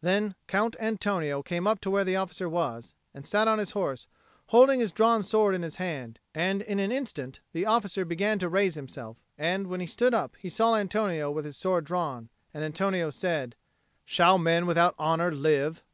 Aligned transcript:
Then 0.00 0.34
Count 0.48 0.74
Antonio 0.80 1.44
came 1.44 1.68
up 1.68 1.86
where 1.86 2.02
the 2.02 2.16
officer 2.16 2.48
was, 2.48 2.92
and 3.14 3.24
sat 3.24 3.46
on 3.46 3.60
his 3.60 3.70
horse, 3.70 4.08
holding 4.46 4.80
his 4.80 4.90
drawn 4.90 5.22
sword 5.22 5.54
in 5.54 5.62
his 5.62 5.76
hand; 5.76 6.18
and 6.34 6.60
in 6.62 6.80
an 6.80 6.90
instant 6.90 7.38
the 7.52 7.66
officer 7.66 8.04
began 8.04 8.40
to 8.40 8.48
raise 8.48 8.74
himself; 8.74 9.18
and, 9.38 9.68
when 9.68 9.78
he 9.78 9.86
stood 9.86 10.12
up, 10.12 10.34
he 10.40 10.48
saw 10.48 10.74
Antonio 10.74 11.30
with 11.30 11.44
his 11.44 11.56
sword 11.56 11.84
drawn. 11.84 12.30
And 12.52 12.64
Antonio 12.64 13.10
said, 13.10 13.54
"Shall 14.04 14.38
men 14.38 14.66
without 14.66 14.98
honour 14.98 15.30
live?" 15.32 15.84